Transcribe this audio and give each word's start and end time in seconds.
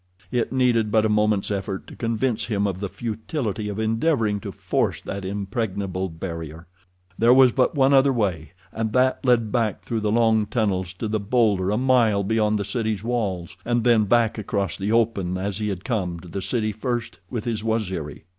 It 0.31 0.51
needed 0.51 0.89
but 0.91 1.05
a 1.05 1.09
moment's 1.09 1.51
effort 1.51 1.85
to 1.85 1.95
convince 1.95 2.45
him 2.45 2.65
of 2.65 2.79
the 2.79 2.89
futility 2.89 3.69
of 3.69 3.77
endeavoring 3.77 4.39
to 4.39 4.51
force 4.51 4.99
that 5.01 5.23
impregnable 5.23 6.09
barrier. 6.09 6.65
There 7.19 7.35
was 7.35 7.51
but 7.51 7.75
one 7.75 7.93
other 7.93 8.11
way, 8.11 8.53
and 8.71 8.93
that 8.93 9.23
led 9.23 9.51
back 9.51 9.83
through 9.83 9.99
the 9.99 10.11
long 10.11 10.47
tunnels 10.47 10.93
to 10.93 11.07
the 11.07 11.19
bowlder 11.19 11.69
a 11.69 11.77
mile 11.77 12.23
beyond 12.23 12.57
the 12.57 12.65
city's 12.65 13.03
walls, 13.03 13.55
and 13.63 13.83
then 13.83 14.05
back 14.05 14.39
across 14.39 14.75
the 14.75 14.91
open 14.91 15.37
as 15.37 15.59
he 15.59 15.69
had 15.69 15.85
come 15.85 16.19
to 16.21 16.27
the 16.27 16.41
city 16.41 16.71
first 16.71 17.19
with 17.29 17.45
his 17.45 17.63
Waziri. 17.63 18.23